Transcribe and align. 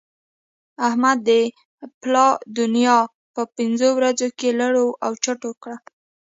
احمد 0.87 1.17
د 1.27 1.29
پلا 2.01 2.27
دونيا 2.57 2.97
په 3.33 3.41
پنځو 3.57 3.89
ورځو 3.93 4.27
کې 4.39 4.49
لړو 4.61 4.87
او 5.05 5.11
چټو 5.23 5.51
کړه. 5.61 5.77